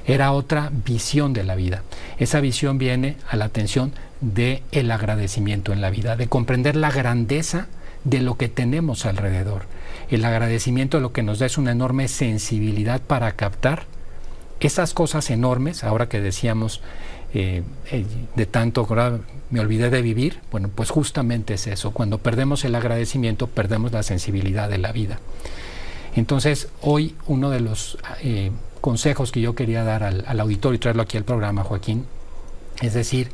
Era 0.07 0.33
otra 0.33 0.73
visión 0.85 1.33
de 1.33 1.45
la 1.45 1.55
vida. 1.55 1.85
Esa 2.19 2.41
visión 2.41 2.79
viene 2.79 3.17
a 3.29 3.37
la 3.37 3.45
atención 3.45 3.93
del 4.21 4.63
el 4.73 4.91
agradecimiento 4.91 5.73
en 5.73 5.81
la 5.81 5.91
vida, 5.91 6.17
de 6.17 6.27
comprender 6.27 6.75
la 6.75 6.91
grandeza 6.91 7.69
de 8.05 8.21
lo 8.21 8.37
que 8.37 8.49
tenemos 8.49 9.07
alrededor. 9.07 9.63
El 10.11 10.25
agradecimiento 10.25 11.01
lo 11.01 11.13
que 11.13 11.23
nos 11.23 11.39
da 11.39 11.47
es 11.47 11.59
una 11.59 11.73
enorme 11.73 12.09
sensibilidad 12.09 13.01
para 13.01 13.33
captar 13.33 13.85
esas 14.61 14.93
cosas 14.93 15.31
enormes, 15.31 15.85
ahora 15.85 16.09
que 16.09 16.21
decíamos 16.21 16.83
eh, 17.33 17.63
eh, 17.93 18.05
de 18.35 18.47
tanto 18.47 18.87
me 19.51 19.61
olvidé 19.61 19.89
de 19.89 20.03
vivir, 20.03 20.41
bueno, 20.51 20.69
pues 20.75 20.91
justamente 20.91 21.55
es 21.55 21.67
eso, 21.67 21.93
cuando 21.93 22.19
perdemos 22.19 22.65
el 22.65 22.75
agradecimiento 22.75 23.47
perdemos 23.47 23.93
la 23.93 24.03
sensibilidad 24.03 24.69
de 24.69 24.79
la 24.79 24.93
vida. 24.93 25.19
Entonces, 26.17 26.69
hoy 26.81 27.15
uno 27.27 27.51
de 27.51 27.61
los 27.61 27.99
eh, 28.23 28.51
consejos 28.81 29.31
que 29.33 29.41
yo 29.41 29.55
quería 29.55 29.85
dar 29.85 30.03
al, 30.03 30.25
al 30.27 30.41
auditorio 30.41 30.77
y 30.77 30.81
traerlo 30.81 31.03
aquí 31.03 31.17
al 31.17 31.25
programa, 31.25 31.63
Joaquín, 31.63 32.05
es 32.83 32.95
decir, 32.95 33.31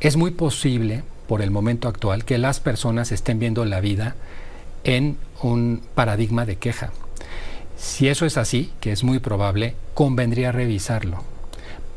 es 0.00 0.16
muy 0.16 0.32
posible 0.32 1.04
por 1.26 1.42
el 1.42 1.50
momento 1.50 1.88
actual 1.88 2.24
que 2.24 2.38
las 2.38 2.60
personas 2.60 3.12
estén 3.12 3.38
viendo 3.38 3.64
la 3.64 3.80
vida 3.80 4.14
en 4.84 5.16
un 5.42 5.82
paradigma 5.94 6.46
de 6.46 6.56
queja. 6.56 6.92
Si 7.76 8.08
eso 8.08 8.24
es 8.24 8.36
así, 8.36 8.72
que 8.80 8.92
es 8.92 9.04
muy 9.04 9.18
probable, 9.18 9.74
convendría 9.94 10.52
revisarlo 10.52 11.22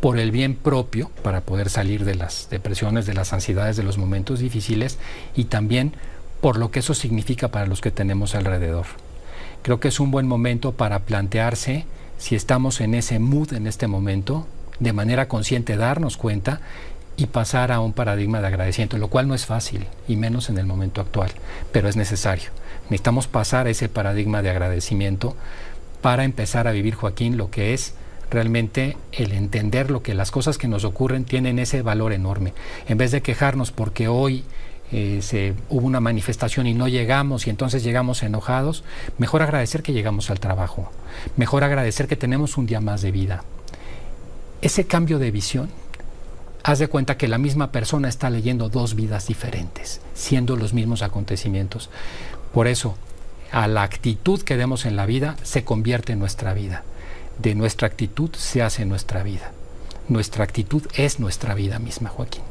por 0.01 0.17
el 0.17 0.31
bien 0.31 0.55
propio 0.55 1.11
para 1.23 1.41
poder 1.41 1.69
salir 1.69 2.05
de 2.05 2.15
las 2.15 2.47
depresiones, 2.49 3.05
de 3.05 3.13
las 3.13 3.33
ansiedades, 3.33 3.77
de 3.77 3.83
los 3.83 3.97
momentos 3.97 4.39
difíciles 4.39 4.97
y 5.35 5.45
también 5.45 5.93
por 6.41 6.57
lo 6.57 6.71
que 6.71 6.79
eso 6.79 6.93
significa 6.93 7.49
para 7.49 7.67
los 7.67 7.81
que 7.81 7.91
tenemos 7.91 8.33
alrededor. 8.35 8.85
Creo 9.61 9.79
que 9.79 9.89
es 9.89 9.99
un 9.99 10.11
buen 10.11 10.27
momento 10.27 10.71
para 10.71 10.99
plantearse 10.99 11.85
si 12.17 12.35
estamos 12.35 12.81
en 12.81 12.95
ese 12.95 13.19
mood 13.19 13.53
en 13.53 13.67
este 13.67 13.87
momento, 13.87 14.47
de 14.79 14.93
manera 14.93 15.27
consciente 15.27 15.75
darnos 15.77 16.17
cuenta 16.17 16.61
y 17.19 17.25
pasar 17.25 17.73
a 17.73 17.81
un 17.81 17.91
paradigma 17.91 18.39
de 18.39 18.47
agradecimiento, 18.47 18.97
lo 18.97 19.09
cual 19.09 19.27
no 19.27 19.35
es 19.35 19.45
fácil, 19.45 19.87
y 20.07 20.15
menos 20.15 20.49
en 20.49 20.57
el 20.57 20.65
momento 20.65 21.01
actual, 21.01 21.31
pero 21.73 21.89
es 21.89 21.97
necesario. 21.97 22.49
Necesitamos 22.85 23.27
pasar 23.27 23.67
a 23.67 23.69
ese 23.69 23.89
paradigma 23.89 24.41
de 24.41 24.49
agradecimiento 24.49 25.35
para 26.01 26.23
empezar 26.23 26.65
a 26.67 26.71
vivir, 26.71 26.95
Joaquín, 26.95 27.35
lo 27.35 27.51
que 27.51 27.73
es 27.73 27.93
realmente 28.31 28.95
el 29.11 29.33
entender 29.33 29.91
lo 29.91 30.01
que 30.01 30.13
las 30.13 30.31
cosas 30.31 30.57
que 30.57 30.69
nos 30.69 30.85
ocurren 30.85 31.25
tienen 31.25 31.59
ese 31.59 31.81
valor 31.81 32.13
enorme. 32.13 32.53
En 32.87 32.97
vez 32.97 33.11
de 33.11 33.21
quejarnos 33.21 33.71
porque 33.71 34.07
hoy 34.07 34.45
eh, 34.93 35.19
se, 35.21 35.55
hubo 35.67 35.85
una 35.85 35.99
manifestación 35.99 36.67
y 36.67 36.73
no 36.73 36.87
llegamos 36.87 37.47
y 37.47 37.49
entonces 37.49 37.83
llegamos 37.83 38.23
enojados, 38.23 38.85
mejor 39.17 39.41
agradecer 39.41 39.83
que 39.83 39.91
llegamos 39.91 40.29
al 40.29 40.39
trabajo, 40.39 40.89
mejor 41.35 41.65
agradecer 41.65 42.07
que 42.07 42.15
tenemos 42.15 42.55
un 42.55 42.65
día 42.65 42.79
más 42.79 43.01
de 43.01 43.11
vida. 43.11 43.43
Ese 44.61 44.85
cambio 44.85 45.19
de 45.19 45.31
visión 45.31 45.69
haz 46.63 46.79
de 46.79 46.87
cuenta 46.87 47.17
que 47.17 47.27
la 47.27 47.37
misma 47.37 47.71
persona 47.71 48.09
está 48.09 48.29
leyendo 48.29 48.69
dos 48.69 48.95
vidas 48.95 49.27
diferentes, 49.27 50.01
siendo 50.13 50.55
los 50.55 50.73
mismos 50.73 51.01
acontecimientos. 51.01 51.89
Por 52.53 52.67
eso, 52.67 52.95
a 53.51 53.67
la 53.67 53.83
actitud 53.83 54.41
que 54.41 54.57
demos 54.57 54.85
en 54.85 54.95
la 54.95 55.05
vida 55.05 55.35
se 55.43 55.63
convierte 55.63 56.13
en 56.13 56.19
nuestra 56.19 56.53
vida. 56.53 56.83
De 57.37 57.55
nuestra 57.55 57.87
actitud 57.87 58.31
se 58.35 58.61
hace 58.61 58.85
nuestra 58.85 59.23
vida. 59.23 59.51
Nuestra 60.07 60.43
actitud 60.43 60.83
es 60.95 61.19
nuestra 61.19 61.53
vida 61.53 61.79
misma, 61.79 62.09
Joaquín. 62.09 62.43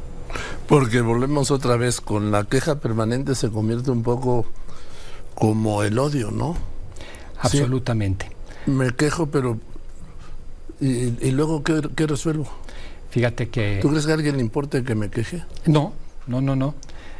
Porque 0.67 1.01
volvemos 1.01 1.51
otra 1.51 1.75
vez 1.75 2.01
con 2.01 2.31
la 2.31 2.43
queja 2.43 2.79
permanente 2.79 3.35
se 3.35 3.49
convierte 3.49 3.91
un 3.91 4.03
poco 4.03 4.45
como 5.35 5.83
el 5.83 5.97
odio, 5.97 6.31
¿no? 6.31 6.55
Absolutamente. 7.39 8.29
me 8.65 8.91
quejo, 8.91 9.27
pero 9.27 9.57
¿y, 10.81 11.31
luego 11.31 11.63
¿qué, 11.63 11.81
qué 11.95 12.05
resuelvo? 12.05 12.47
Fíjate 13.09 13.49
que... 13.49 13.79
¿Tú 13.81 13.89
crees 13.89 14.05
que 14.05 14.11
a 14.11 14.15
alguien 14.15 14.35
le 14.37 14.41
importe 14.41 14.83
que 14.83 14.95
me 14.95 15.09
queje? 15.09 15.43
No, 15.65 15.93
no, 16.27 16.41
no, 16.41 16.55
no. 16.55 16.75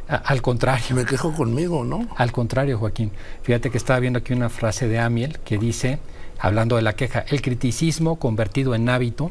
al 0.08 0.42
contrario. 0.42 0.94
Me 0.96 1.04
quejo 1.04 1.32
conmigo, 1.32 1.84
¿no? 1.84 2.08
Al 2.16 2.32
contrario, 2.32 2.78
Joaquín. 2.78 3.10
Fíjate 3.42 3.70
que 3.70 3.78
estaba 3.78 4.00
viendo 4.00 4.18
aquí 4.20 4.32
una 4.32 4.48
frase 4.48 4.88
de 4.88 4.98
Amiel 4.98 5.38
que 5.40 5.58
dice, 5.58 5.98
hablando 6.38 6.76
de 6.76 6.82
la 6.82 6.94
queja, 6.94 7.24
el 7.28 7.42
criticismo 7.42 8.18
convertido 8.18 8.74
en 8.74 8.88
hábito, 8.88 9.30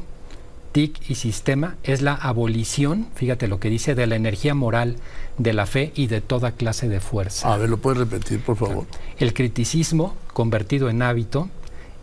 tic 0.71 0.99
y 1.09 1.15
sistema 1.15 1.75
es 1.83 2.01
la 2.01 2.13
abolición, 2.13 3.07
fíjate 3.15 3.47
lo 3.47 3.59
que 3.59 3.69
dice, 3.69 3.95
de 3.95 4.07
la 4.07 4.15
energía 4.15 4.53
moral, 4.53 4.97
de 5.37 5.53
la 5.53 5.65
fe 5.65 5.91
y 5.95 6.07
de 6.07 6.21
toda 6.21 6.51
clase 6.51 6.87
de 6.89 6.99
fuerza. 6.99 7.53
A 7.53 7.57
ver, 7.57 7.69
¿lo 7.69 7.77
puedes 7.77 7.99
repetir, 7.99 8.41
por 8.41 8.55
favor? 8.55 8.85
El 9.17 9.33
criticismo 9.33 10.13
convertido 10.33 10.89
en 10.89 11.01
hábito 11.01 11.49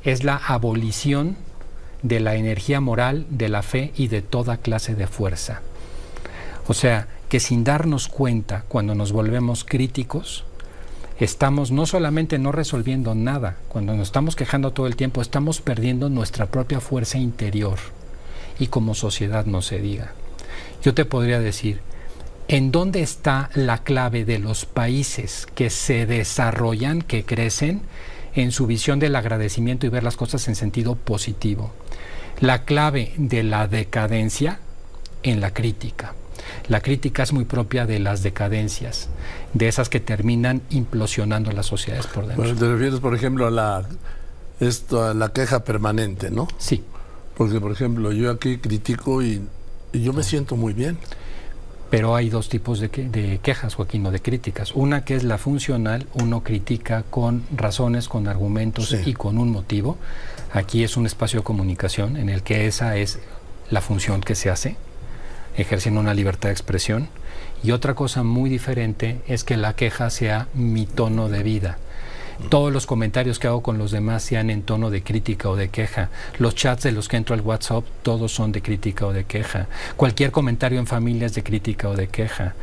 es 0.02 0.24
la 0.24 0.36
abolición 0.36 1.36
de 2.02 2.20
la 2.20 2.36
energía 2.36 2.80
moral, 2.80 3.26
de 3.30 3.48
la 3.48 3.62
fe 3.62 3.92
y 3.96 4.08
de 4.08 4.22
toda 4.22 4.58
clase 4.58 4.94
de 4.94 5.06
fuerza. 5.06 5.62
O 6.68 6.74
sea, 6.74 7.08
que 7.28 7.40
sin 7.40 7.64
darnos 7.64 8.08
cuenta, 8.08 8.64
cuando 8.68 8.94
nos 8.94 9.12
volvemos 9.12 9.64
críticos, 9.64 10.44
estamos 11.18 11.70
no 11.70 11.86
solamente 11.86 12.38
no 12.38 12.52
resolviendo 12.52 13.14
nada, 13.14 13.56
cuando 13.68 13.94
nos 13.94 14.08
estamos 14.08 14.36
quejando 14.36 14.72
todo 14.72 14.86
el 14.86 14.96
tiempo, 14.96 15.22
estamos 15.22 15.60
perdiendo 15.60 16.08
nuestra 16.08 16.46
propia 16.46 16.80
fuerza 16.80 17.18
interior. 17.18 17.78
Y 18.58 18.68
como 18.68 18.94
sociedad 18.94 19.44
no 19.46 19.62
se 19.62 19.78
diga. 19.78 20.12
Yo 20.82 20.94
te 20.94 21.04
podría 21.04 21.40
decir, 21.40 21.80
¿en 22.48 22.72
dónde 22.72 23.02
está 23.02 23.50
la 23.54 23.78
clave 23.78 24.24
de 24.24 24.38
los 24.38 24.64
países 24.64 25.46
que 25.54 25.70
se 25.70 26.06
desarrollan, 26.06 27.02
que 27.02 27.24
crecen? 27.24 27.82
En 28.36 28.52
su 28.52 28.66
visión 28.66 28.98
del 28.98 29.16
agradecimiento 29.16 29.86
y 29.86 29.88
ver 29.88 30.04
las 30.04 30.16
cosas 30.16 30.46
en 30.46 30.54
sentido 30.54 30.94
positivo. 30.94 31.72
La 32.40 32.64
clave 32.64 33.14
de 33.16 33.42
la 33.42 33.66
decadencia 33.66 34.60
en 35.22 35.40
la 35.40 35.52
crítica. 35.52 36.14
La 36.68 36.80
crítica 36.80 37.22
es 37.22 37.32
muy 37.32 37.46
propia 37.46 37.86
de 37.86 37.98
las 37.98 38.22
decadencias, 38.22 39.08
de 39.54 39.68
esas 39.68 39.88
que 39.88 40.00
terminan 40.00 40.62
implosionando 40.70 41.50
las 41.50 41.66
sociedades 41.66 42.06
por 42.06 42.26
dentro. 42.26 42.44
Bueno, 42.44 42.58
te 42.58 42.68
refieres, 42.68 43.00
por 43.00 43.14
ejemplo, 43.14 43.46
a 43.46 43.50
la, 43.50 43.88
esto, 44.60 45.02
a 45.02 45.14
la 45.14 45.32
queja 45.32 45.64
permanente, 45.64 46.30
¿no? 46.30 46.46
Sí. 46.58 46.84
Porque, 47.36 47.58
por 47.58 47.72
ejemplo, 47.72 48.12
yo 48.12 48.30
aquí 48.30 48.58
critico 48.58 49.22
y, 49.22 49.42
y 49.92 50.02
yo 50.02 50.12
me 50.12 50.22
siento 50.22 50.56
muy 50.56 50.74
bien. 50.74 50.98
Pero 51.90 52.16
hay 52.16 52.30
dos 52.30 52.48
tipos 52.48 52.80
de, 52.80 52.88
de, 52.88 53.38
quejas, 53.38 53.74
Joaquín, 53.74 54.04
o 54.06 54.10
de 54.10 54.20
críticas. 54.20 54.72
Una 54.74 55.04
que 55.04 55.14
es 55.14 55.22
la 55.22 55.38
funcional, 55.38 56.06
uno 56.14 56.42
critica 56.42 57.04
con 57.08 57.44
razones, 57.54 58.08
con 58.08 58.26
argumentos 58.26 58.94
y 59.04 59.14
con 59.14 59.38
un 59.38 59.52
motivo. 59.52 59.96
Aquí 60.52 60.82
es 60.82 60.96
un 60.96 61.06
espacio 61.06 61.40
de 61.40 61.44
comunicación 61.44 62.16
en 62.16 62.28
el 62.28 62.42
que 62.42 62.66
esa 62.66 62.96
es 62.96 63.20
la 63.70 63.80
función 63.80 64.20
que 64.20 64.34
se 64.34 64.50
hace, 64.50 64.76
ejerciendo 65.56 66.00
una 66.00 66.14
libertad 66.14 66.48
de 66.48 66.54
expresión. 66.54 67.08
Y 67.62 67.70
otra 67.70 67.94
cosa 67.94 68.22
muy 68.22 68.50
diferente 68.50 69.20
es 69.28 69.44
que 69.44 69.56
la 69.56 69.74
queja 69.74 70.10
sea 70.10 70.48
mi 70.54 70.86
tono 70.86 71.28
de 71.28 71.42
vida 71.42 71.78
todos 72.48 72.72
los 72.72 72.86
comentarios 72.86 73.38
que 73.38 73.46
hago 73.46 73.62
con 73.62 73.78
los 73.78 73.90
demás 73.90 74.22
sean 74.22 74.50
en 74.50 74.62
tono 74.62 74.90
de 74.90 75.02
crítica 75.02 75.48
o 75.48 75.56
de 75.56 75.68
queja. 75.68 76.10
Los 76.38 76.54
chats 76.54 76.84
de 76.84 76.92
los 76.92 77.08
que 77.08 77.16
entro 77.16 77.34
al 77.34 77.40
WhatsApp, 77.40 77.84
todos 78.02 78.32
son 78.32 78.52
de 78.52 78.62
crítica 78.62 79.06
o 79.06 79.12
de 79.12 79.24
queja. 79.24 79.66
Cualquier 79.96 80.30
comentario 80.30 80.78
en 80.78 80.86
familia 80.86 81.26
es 81.26 81.34
de 81.34 81.42
crítica 81.42 81.88
o 81.88 81.96
de 81.96 82.08
queja. 82.08 82.54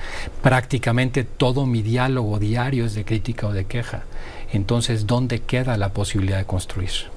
Prácticamente 0.42 1.24
todo 1.24 1.66
mi 1.66 1.82
diálogo 1.82 2.40
diario 2.40 2.86
es 2.86 2.96
de 2.96 3.06
crítica 3.06 3.48
o 3.48 3.54
de 3.54 3.66
queja. 3.66 4.04
Entonces, 4.52 5.08
¿dónde 5.08 5.40
queda 5.40 5.78
la 5.78 5.94
posibilidad 5.94 6.38
de 6.38 6.46
construir? 6.46 7.14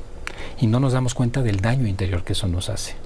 y 0.61 0.67
no 0.67 0.81
nos 0.81 0.93
damos 0.93 1.15
cuenta 1.15 1.43
del 1.43 1.61
daño 1.61 1.87
interior 1.87 2.25
que 2.25 2.33
eso 2.33 2.49
nos 2.49 2.69
hace. 2.69 3.06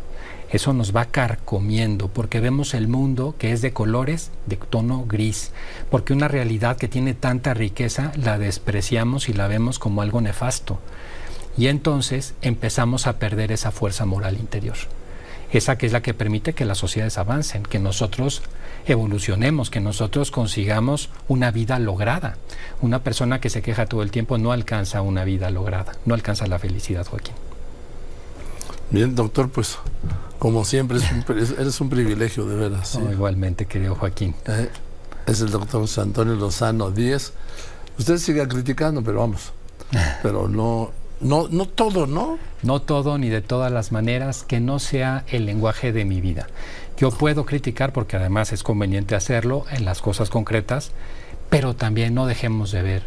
Eso 0.50 0.72
nos 0.72 0.94
va 0.94 1.06
carcomiendo 1.06 2.08
porque 2.08 2.40
vemos 2.40 2.74
el 2.74 2.88
mundo 2.88 3.34
que 3.38 3.52
es 3.52 3.62
de 3.62 3.72
colores 3.72 4.30
de 4.46 4.56
tono 4.56 5.04
gris, 5.06 5.52
porque 5.90 6.12
una 6.12 6.28
realidad 6.28 6.76
que 6.76 6.88
tiene 6.88 7.14
tanta 7.14 7.54
riqueza 7.54 8.12
la 8.16 8.38
despreciamos 8.38 9.28
y 9.28 9.32
la 9.32 9.48
vemos 9.48 9.78
como 9.78 10.02
algo 10.02 10.20
nefasto. 10.20 10.80
Y 11.56 11.68
entonces 11.68 12.34
empezamos 12.42 13.06
a 13.06 13.18
perder 13.18 13.52
esa 13.52 13.70
fuerza 13.70 14.06
moral 14.06 14.38
interior 14.38 14.76
esa 15.52 15.76
que 15.76 15.86
es 15.86 15.92
la 15.92 16.02
que 16.02 16.14
permite 16.14 16.52
que 16.52 16.64
las 16.64 16.78
sociedades 16.78 17.18
avancen, 17.18 17.64
que 17.64 17.78
nosotros 17.78 18.42
evolucionemos, 18.86 19.70
que 19.70 19.80
nosotros 19.80 20.30
consigamos 20.30 21.10
una 21.28 21.50
vida 21.50 21.78
lograda. 21.78 22.36
Una 22.80 23.02
persona 23.02 23.40
que 23.40 23.50
se 23.50 23.62
queja 23.62 23.86
todo 23.86 24.02
el 24.02 24.10
tiempo 24.10 24.38
no 24.38 24.52
alcanza 24.52 25.02
una 25.02 25.24
vida 25.24 25.50
lograda, 25.50 25.92
no 26.04 26.14
alcanza 26.14 26.46
la 26.46 26.58
felicidad, 26.58 27.06
Joaquín. 27.06 27.34
Bien, 28.90 29.14
doctor, 29.14 29.50
pues 29.50 29.78
como 30.40 30.64
siempre 30.64 30.98
es 30.98 31.50
eres 31.58 31.80
un 31.82 31.90
privilegio 31.90 32.46
de 32.46 32.56
veras. 32.56 32.98
igualmente, 33.12 33.66
querido 33.66 33.94
Joaquín. 33.94 34.34
Eh, 34.46 34.70
es 35.26 35.42
el 35.42 35.50
doctor 35.50 35.86
Antonio 35.98 36.34
Lozano 36.34 36.90
Díez. 36.90 37.34
Usted 37.98 38.16
sigue 38.16 38.48
criticando, 38.48 39.02
pero 39.02 39.20
vamos, 39.20 39.52
pero 40.22 40.48
no, 40.48 40.92
no, 41.20 41.46
no 41.48 41.66
todo, 41.68 42.06
¿no? 42.06 42.38
No 42.62 42.80
todo 42.80 43.18
ni 43.18 43.28
de 43.28 43.42
todas 43.42 43.70
las 43.70 43.92
maneras, 43.92 44.42
que 44.42 44.60
no 44.60 44.78
sea 44.78 45.26
el 45.28 45.44
lenguaje 45.44 45.92
de 45.92 46.06
mi 46.06 46.22
vida. 46.22 46.46
Yo 46.96 47.10
puedo 47.10 47.44
criticar 47.44 47.92
porque 47.92 48.16
además 48.16 48.52
es 48.52 48.62
conveniente 48.62 49.14
hacerlo 49.14 49.66
en 49.70 49.84
las 49.84 50.00
cosas 50.00 50.30
concretas, 50.30 50.92
pero 51.50 51.76
también 51.76 52.14
no 52.14 52.24
dejemos 52.24 52.72
de 52.72 52.80
ver 52.80 53.02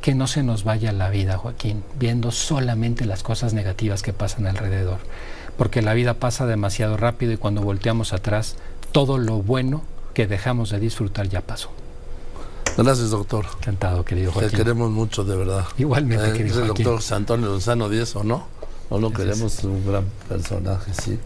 que 0.00 0.14
no 0.14 0.26
se 0.26 0.42
nos 0.42 0.64
vaya 0.64 0.92
la 0.92 1.10
vida, 1.10 1.38
Joaquín, 1.38 1.82
viendo 1.98 2.30
solamente 2.30 3.04
las 3.06 3.22
cosas 3.22 3.54
negativas 3.54 4.02
que 4.02 4.12
pasan 4.12 4.46
alrededor. 4.46 4.98
Porque 5.56 5.82
la 5.82 5.94
vida 5.94 6.14
pasa 6.14 6.46
demasiado 6.46 6.96
rápido 6.96 7.32
y 7.32 7.36
cuando 7.36 7.62
volteamos 7.62 8.12
atrás, 8.12 8.56
todo 8.92 9.18
lo 9.18 9.42
bueno 9.42 9.82
que 10.14 10.26
dejamos 10.26 10.70
de 10.70 10.80
disfrutar 10.80 11.28
ya 11.28 11.40
pasó. 11.40 11.70
Gracias, 12.76 13.10
doctor. 13.10 13.46
Encantado, 13.58 14.04
querido 14.04 14.32
Joaquín. 14.32 14.50
Te 14.50 14.56
queremos 14.58 14.90
mucho, 14.90 15.24
de 15.24 15.36
verdad. 15.36 15.64
Igualmente, 15.78 16.28
eh, 16.28 16.32
querido 16.34 16.60
el 16.60 16.68
doctor 16.68 17.00
Antonio 17.12 17.48
Lozano 17.48 17.88
Díez, 17.88 18.14
¿o 18.16 18.24
no? 18.24 18.46
No 18.90 18.98
lo 18.98 19.12
queremos, 19.12 19.64
un 19.64 19.84
gran 19.86 20.04
personaje, 20.28 20.92
sí. 20.94 21.18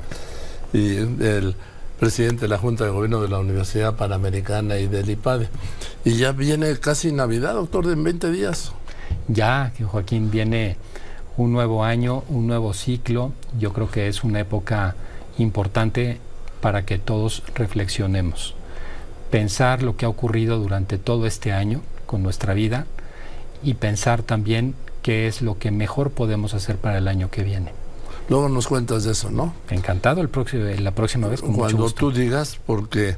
Y 0.72 0.96
el 0.96 1.56
presidente 2.00 2.42
de 2.42 2.48
la 2.48 2.58
Junta 2.58 2.84
de 2.84 2.90
Gobierno 2.90 3.20
de 3.20 3.28
la 3.28 3.38
Universidad 3.38 3.94
Panamericana 3.94 4.78
y 4.78 4.88
del 4.88 5.10
IPADE. 5.10 5.48
Y 6.04 6.16
ya 6.16 6.32
viene 6.32 6.76
casi 6.78 7.12
Navidad, 7.12 7.54
doctor, 7.54 7.84
en 7.86 8.02
20 8.02 8.30
días. 8.30 8.72
Ya, 9.28 9.72
Joaquín, 9.80 10.30
viene 10.30 10.78
un 11.36 11.52
nuevo 11.52 11.84
año, 11.84 12.24
un 12.30 12.46
nuevo 12.46 12.72
ciclo. 12.72 13.32
Yo 13.58 13.74
creo 13.74 13.90
que 13.90 14.08
es 14.08 14.24
una 14.24 14.40
época 14.40 14.96
importante 15.36 16.18
para 16.62 16.86
que 16.86 16.98
todos 16.98 17.42
reflexionemos 17.54 18.54
pensar 19.30 19.82
lo 19.82 19.96
que 19.96 20.06
ha 20.06 20.08
ocurrido 20.08 20.58
durante 20.58 20.98
todo 20.98 21.26
este 21.26 21.52
año 21.52 21.82
con 22.06 22.22
nuestra 22.22 22.52
vida 22.52 22.86
y 23.62 23.74
pensar 23.74 24.22
también 24.22 24.74
qué 25.02 25.26
es 25.26 25.40
lo 25.40 25.58
que 25.58 25.70
mejor 25.70 26.10
podemos 26.10 26.54
hacer 26.54 26.76
para 26.76 26.98
el 26.98 27.08
año 27.08 27.30
que 27.30 27.44
viene. 27.44 27.72
Luego 28.30 28.48
nos 28.48 28.68
cuentas 28.68 29.02
de 29.02 29.10
eso, 29.10 29.28
¿no? 29.30 29.52
Encantado 29.70 30.20
el 30.20 30.28
próximo, 30.28 30.62
la 30.78 30.94
próxima 30.94 31.26
vez. 31.26 31.40
Con 31.40 31.52
Cuando 31.52 31.90
tú 31.90 32.12
digas, 32.12 32.60
porque 32.64 33.16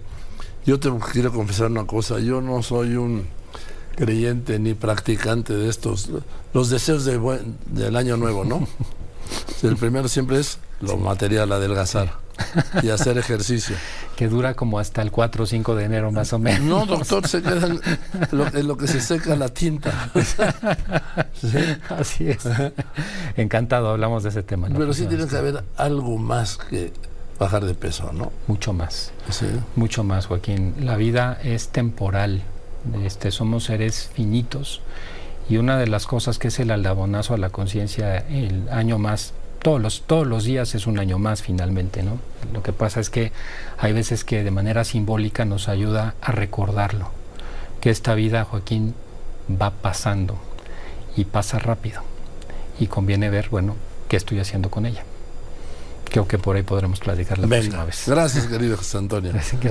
yo 0.64 0.80
te 0.80 0.90
quiero 1.12 1.30
confesar 1.30 1.70
una 1.70 1.86
cosa, 1.86 2.18
yo 2.18 2.40
no 2.40 2.62
soy 2.62 2.96
un 2.96 3.26
creyente 3.94 4.58
ni 4.58 4.72
practicante 4.72 5.52
de 5.52 5.68
estos, 5.68 6.08
los 6.54 6.70
deseos 6.70 7.04
de 7.04 7.20
del 7.66 7.96
año 7.96 8.16
nuevo, 8.16 8.44
¿no? 8.44 8.66
el 9.62 9.76
primero 9.76 10.08
siempre 10.08 10.38
es 10.38 10.58
lo 10.80 10.96
material, 10.96 11.52
adelgazar 11.52 12.22
y 12.82 12.90
hacer 12.90 13.18
ejercicio. 13.18 13.76
Que 14.16 14.28
dura 14.28 14.54
como 14.54 14.78
hasta 14.78 15.00
el 15.00 15.10
4 15.10 15.42
o 15.42 15.46
5 15.46 15.74
de 15.74 15.84
enero 15.84 16.12
más 16.12 16.32
o 16.34 16.38
menos. 16.38 16.60
No, 16.60 16.86
doctor, 16.86 17.26
se 17.26 17.42
queda 17.42 17.66
en 17.66 18.68
lo, 18.68 18.76
que 18.76 18.86
se 18.86 19.00
seca 19.00 19.34
la 19.34 19.48
tinta. 19.48 20.10
Así 21.88 22.28
es. 22.28 22.44
Encantado, 23.36 23.88
hablamos 23.88 24.22
de 24.22 24.28
ese 24.28 24.42
tema. 24.42 24.68
Pero 24.68 24.92
sí 24.92 25.06
tiene 25.06 25.26
que 25.26 25.36
haber 25.36 25.64
algo 25.76 26.18
más 26.18 26.58
que 26.58 26.92
bajar 27.38 27.64
de 27.64 27.74
peso, 27.74 28.12
¿no? 28.12 28.32
Mucho 28.46 28.74
más. 28.74 29.12
Mucho 29.76 30.04
más, 30.04 30.26
Joaquín. 30.26 30.74
La 30.80 30.96
vida 30.96 31.40
es 31.42 31.68
temporal. 31.68 32.42
Este, 33.04 33.30
somos 33.30 33.64
seres 33.64 34.10
finitos. 34.12 34.82
Y 35.48 35.56
una 35.56 35.76
de 35.76 35.86
las 35.86 36.06
cosas 36.06 36.38
que 36.38 36.48
es 36.48 36.58
el 36.60 36.70
aldabonazo 36.70 37.34
a 37.34 37.38
la 37.38 37.50
conciencia, 37.50 38.18
el 38.18 38.68
año 38.70 38.98
más 38.98 39.34
todos 39.62 39.80
los, 39.80 40.02
todos 40.02 40.26
los 40.26 40.44
días 40.44 40.74
es 40.74 40.86
un 40.86 40.98
año 40.98 41.18
más 41.18 41.42
finalmente, 41.42 42.02
¿no? 42.02 42.18
Lo 42.52 42.62
que 42.62 42.72
pasa 42.72 43.00
es 43.00 43.10
que 43.10 43.32
hay 43.78 43.92
veces 43.92 44.24
que 44.24 44.42
de 44.42 44.50
manera 44.50 44.84
simbólica 44.84 45.44
nos 45.44 45.68
ayuda 45.68 46.14
a 46.20 46.32
recordarlo, 46.32 47.10
que 47.80 47.90
esta 47.90 48.14
vida, 48.14 48.44
Joaquín, 48.44 48.94
va 49.50 49.70
pasando 49.70 50.36
y 51.16 51.24
pasa 51.24 51.58
rápido 51.58 52.02
y 52.78 52.88
conviene 52.88 53.30
ver, 53.30 53.48
bueno, 53.50 53.76
qué 54.08 54.16
estoy 54.16 54.40
haciendo 54.40 54.68
con 54.68 54.84
ella. 54.84 55.04
Creo 56.10 56.26
que 56.26 56.38
por 56.38 56.56
ahí 56.56 56.62
podremos 56.62 57.00
platicar 57.00 57.38
la 57.38 57.46
próxima 57.46 57.84
vez. 57.84 58.04
Gracias, 58.06 58.46
querido 58.46 58.76
José 58.76 58.98
Antonio. 58.98 59.32